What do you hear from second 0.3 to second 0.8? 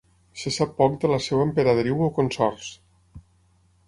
Se sap